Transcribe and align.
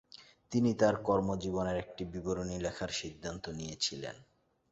তিনি 0.51 0.73
তার 0.73 0.95
কর্মজীবনের 1.01 1.77
একটি 1.77 2.03
বিবরণী 2.05 2.57
লেখার 2.59 2.91
সিদ্ধান্ত 2.91 3.45
নিয়েছিলেন। 3.49 4.15